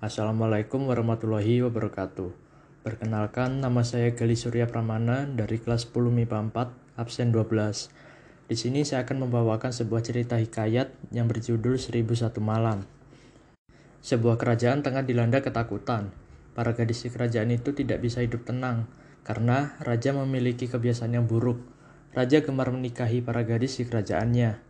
Assalamualaikum 0.00 0.88
warahmatullahi 0.88 1.60
wabarakatuh. 1.60 2.32
Perkenalkan, 2.80 3.60
nama 3.60 3.84
saya 3.84 4.16
Gali 4.16 4.32
Surya 4.32 4.64
Pramana 4.64 5.28
dari 5.28 5.60
kelas 5.60 5.92
10 5.92 6.08
MIPA 6.08 6.40
4, 6.56 6.96
absen 6.96 7.28
12. 7.28 7.92
Di 8.48 8.56
sini 8.56 8.80
saya 8.88 9.04
akan 9.04 9.28
membawakan 9.28 9.76
sebuah 9.76 10.00
cerita 10.00 10.40
hikayat 10.40 10.96
yang 11.12 11.28
berjudul 11.28 11.76
1001 11.76 12.16
Malam. 12.40 12.88
Sebuah 14.00 14.40
kerajaan 14.40 14.80
tengah 14.80 15.04
dilanda 15.04 15.44
ketakutan. 15.44 16.16
Para 16.56 16.72
gadis 16.72 17.04
di 17.04 17.12
kerajaan 17.12 17.52
itu 17.52 17.76
tidak 17.76 18.00
bisa 18.00 18.24
hidup 18.24 18.48
tenang 18.48 18.88
karena 19.20 19.76
raja 19.84 20.16
memiliki 20.16 20.64
kebiasaan 20.64 21.12
yang 21.12 21.28
buruk. 21.28 21.60
Raja 22.16 22.40
gemar 22.40 22.72
menikahi 22.72 23.20
para 23.20 23.44
gadis 23.44 23.76
di 23.76 23.84
kerajaannya. 23.84 24.64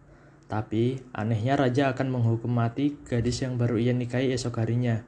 Tapi, 0.51 0.99
anehnya 1.15 1.55
raja 1.55 1.95
akan 1.95 2.19
menghukum 2.19 2.51
mati 2.51 2.99
gadis 3.07 3.47
yang 3.47 3.55
baru 3.55 3.79
ia 3.79 3.95
nikahi 3.95 4.35
esok 4.35 4.59
harinya. 4.59 5.07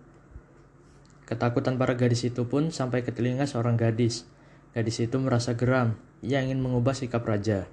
Ketakutan 1.33 1.81
para 1.81 1.97
gadis 1.97 2.29
itu 2.29 2.45
pun 2.45 2.69
sampai 2.69 3.01
ke 3.01 3.09
telinga 3.09 3.49
seorang 3.49 3.81
gadis. 3.81 4.29
Gadis 4.77 5.01
itu 5.01 5.17
merasa 5.17 5.57
geram. 5.57 5.97
Ia 6.21 6.45
ingin 6.45 6.61
mengubah 6.61 6.93
sikap 6.93 7.25
raja. 7.25 7.73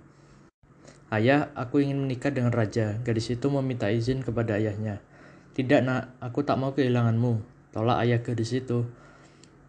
Ayah, 1.12 1.52
aku 1.60 1.84
ingin 1.84 2.00
menikah 2.00 2.32
dengan 2.32 2.56
raja. 2.56 3.04
Gadis 3.04 3.36
itu 3.36 3.52
meminta 3.52 3.92
izin 3.92 4.24
kepada 4.24 4.56
ayahnya. 4.56 5.04
Tidak 5.60 5.84
nak, 5.84 6.16
aku 6.24 6.48
tak 6.48 6.56
mau 6.56 6.72
kehilanganmu. 6.72 7.44
Tolak 7.76 8.00
ayah 8.08 8.24
gadis 8.24 8.56
itu. 8.56 8.88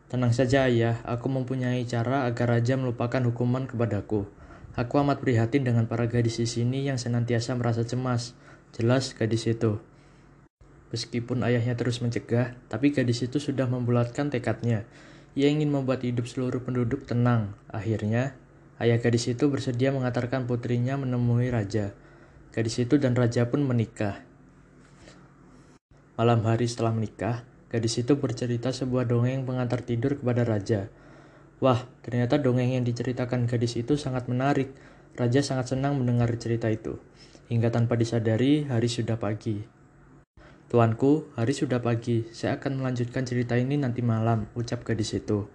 Tenang 0.07 0.31
saja 0.31 0.71
ayah, 0.71 1.03
aku 1.03 1.27
mempunyai 1.27 1.83
cara 1.83 2.31
agar 2.31 2.63
raja 2.63 2.79
melupakan 2.79 3.27
hukuman 3.27 3.67
kepadaku. 3.67 4.31
Aku 4.79 5.03
amat 5.03 5.19
prihatin 5.19 5.67
dengan 5.67 5.91
para 5.91 6.07
gadis 6.07 6.39
di 6.39 6.47
sini 6.47 6.87
yang 6.87 6.95
senantiasa 6.95 7.59
merasa 7.59 7.83
cemas. 7.83 8.39
Jelas 8.71 9.19
gadis 9.19 9.51
itu. 9.51 9.83
Meskipun 10.91 11.47
ayahnya 11.47 11.79
terus 11.79 12.03
mencegah, 12.03 12.59
tapi 12.67 12.91
gadis 12.91 13.23
itu 13.23 13.39
sudah 13.39 13.71
membulatkan 13.71 14.27
tekadnya. 14.27 14.83
Ia 15.39 15.47
ingin 15.47 15.71
membuat 15.71 16.03
hidup 16.03 16.27
seluruh 16.27 16.67
penduduk 16.67 17.07
tenang. 17.07 17.55
Akhirnya, 17.71 18.35
ayah 18.83 18.99
gadis 18.99 19.31
itu 19.31 19.47
bersedia 19.47 19.95
mengantarkan 19.95 20.51
putrinya 20.51 20.99
menemui 20.99 21.47
raja. 21.55 21.95
Gadis 22.51 22.83
itu 22.83 22.99
dan 22.99 23.15
raja 23.15 23.47
pun 23.47 23.63
menikah. 23.63 24.27
Malam 26.19 26.43
hari 26.43 26.67
setelah 26.67 26.91
menikah, 26.91 27.47
gadis 27.71 28.03
itu 28.03 28.19
bercerita 28.19 28.75
sebuah 28.75 29.07
dongeng 29.07 29.47
pengantar 29.47 29.87
tidur 29.87 30.19
kepada 30.19 30.43
raja. 30.43 30.91
Wah, 31.63 31.87
ternyata 32.03 32.43
dongeng 32.43 32.75
yang 32.75 32.83
diceritakan 32.83 33.47
gadis 33.47 33.79
itu 33.79 33.95
sangat 33.95 34.27
menarik. 34.27 34.75
Raja 35.15 35.39
sangat 35.47 35.71
senang 35.71 35.95
mendengar 36.03 36.27
cerita 36.35 36.67
itu. 36.67 36.99
Hingga 37.47 37.71
tanpa 37.71 37.95
disadari, 37.95 38.67
hari 38.67 38.91
sudah 38.91 39.15
pagi. 39.15 39.80
Tuanku, 40.71 41.27
hari 41.35 41.51
sudah 41.51 41.83
pagi. 41.83 42.31
Saya 42.31 42.63
akan 42.63 42.79
melanjutkan 42.79 43.27
cerita 43.27 43.59
ini 43.59 43.75
nanti 43.75 44.07
malam, 44.07 44.47
ucap 44.55 44.87
gadis 44.87 45.19
itu. 45.19 45.51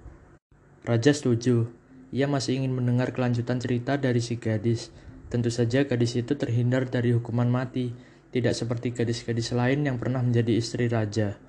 Raja 0.84 1.16
setuju. 1.16 1.72
Ia 2.12 2.28
masih 2.28 2.60
ingin 2.60 2.76
mendengar 2.76 3.16
kelanjutan 3.16 3.64
cerita 3.64 3.96
dari 3.96 4.20
si 4.20 4.36
gadis. 4.36 4.92
Tentu 5.32 5.48
saja 5.48 5.88
gadis 5.88 6.20
itu 6.20 6.36
terhindar 6.36 6.92
dari 6.92 7.16
hukuman 7.16 7.48
mati, 7.48 7.96
tidak 8.36 8.60
seperti 8.60 8.92
gadis-gadis 8.92 9.56
lain 9.56 9.88
yang 9.88 9.96
pernah 10.04 10.20
menjadi 10.20 10.52
istri 10.52 10.92
raja. 10.92 11.40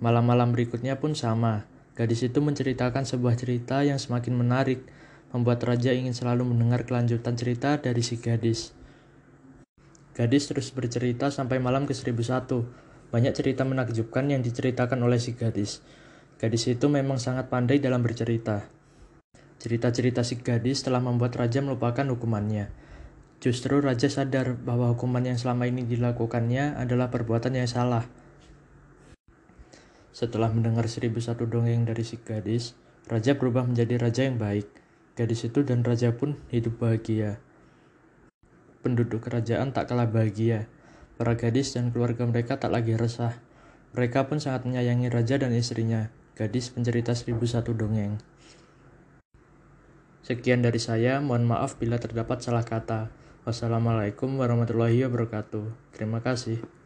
Malam-malam 0.00 0.56
berikutnya 0.56 0.96
pun 0.96 1.12
sama. 1.12 1.68
Gadis 1.92 2.24
itu 2.24 2.40
menceritakan 2.40 3.04
sebuah 3.04 3.36
cerita 3.36 3.84
yang 3.84 4.00
semakin 4.00 4.32
menarik, 4.32 4.88
membuat 5.36 5.60
raja 5.60 5.92
ingin 5.92 6.16
selalu 6.16 6.56
mendengar 6.56 6.88
kelanjutan 6.88 7.36
cerita 7.36 7.76
dari 7.76 8.00
si 8.00 8.16
gadis. 8.16 8.79
Gadis 10.20 10.52
terus 10.52 10.68
bercerita 10.68 11.32
sampai 11.32 11.64
malam 11.64 11.88
ke 11.88 11.96
1001. 11.96 12.44
Banyak 13.08 13.32
cerita 13.32 13.64
menakjubkan 13.64 14.28
yang 14.28 14.44
diceritakan 14.44 15.00
oleh 15.00 15.16
si 15.16 15.32
gadis. 15.32 15.80
Gadis 16.36 16.68
itu 16.68 16.92
memang 16.92 17.16
sangat 17.16 17.48
pandai 17.48 17.80
dalam 17.80 18.04
bercerita. 18.04 18.68
Cerita-cerita 19.56 20.20
si 20.20 20.36
gadis 20.44 20.84
telah 20.84 21.00
membuat 21.00 21.40
raja 21.40 21.64
melupakan 21.64 22.04
hukumannya. 22.04 22.68
Justru 23.40 23.80
raja 23.80 24.12
sadar 24.12 24.60
bahwa 24.60 24.92
hukuman 24.92 25.24
yang 25.24 25.40
selama 25.40 25.64
ini 25.64 25.88
dilakukannya 25.88 26.76
adalah 26.76 27.08
perbuatan 27.08 27.56
yang 27.56 27.64
salah. 27.64 28.04
Setelah 30.12 30.52
mendengar 30.52 30.84
1001 30.84 31.48
dongeng 31.48 31.88
dari 31.88 32.04
si 32.04 32.20
gadis, 32.20 32.76
raja 33.08 33.40
berubah 33.40 33.64
menjadi 33.64 33.96
raja 33.96 34.28
yang 34.28 34.36
baik. 34.36 34.68
Gadis 35.16 35.48
itu 35.48 35.64
dan 35.64 35.80
raja 35.80 36.12
pun 36.12 36.36
hidup 36.52 36.76
bahagia 36.76 37.40
penduduk 38.80 39.28
kerajaan 39.28 39.72
tak 39.76 39.92
kalah 39.92 40.08
bahagia. 40.08 40.66
Para 41.20 41.36
gadis 41.36 41.76
dan 41.76 41.92
keluarga 41.92 42.24
mereka 42.24 42.56
tak 42.56 42.72
lagi 42.72 42.96
resah. 42.96 43.36
Mereka 43.92 44.26
pun 44.26 44.40
sangat 44.40 44.64
menyayangi 44.64 45.12
raja 45.12 45.36
dan 45.36 45.52
istrinya, 45.52 46.08
gadis 46.32 46.72
pencerita 46.72 47.12
seribu 47.12 47.44
satu 47.44 47.76
dongeng. 47.76 48.16
Sekian 50.24 50.64
dari 50.64 50.78
saya, 50.78 51.18
mohon 51.18 51.44
maaf 51.44 51.76
bila 51.76 52.00
terdapat 52.00 52.40
salah 52.40 52.64
kata. 52.64 53.12
Wassalamualaikum 53.44 54.38
warahmatullahi 54.38 55.04
wabarakatuh. 55.04 55.96
Terima 55.96 56.22
kasih. 56.22 56.79